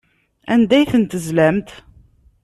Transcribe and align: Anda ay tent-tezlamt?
Anda 0.53 0.73
ay 0.77 0.87
tent-tezlamt? 0.91 1.69